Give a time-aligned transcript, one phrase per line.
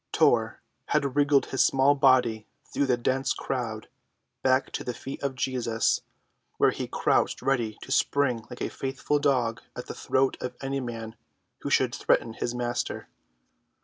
[0.11, 3.87] Tor had wriggled his small body through the dense crowd
[4.41, 6.01] back to the feet of Jesus,
[6.57, 10.79] where he crouched ready to spring like a faithful dog at the throat of any
[10.79, 11.15] man
[11.59, 13.09] who should threaten his Master.